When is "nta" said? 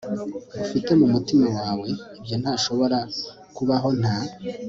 3.99-4.15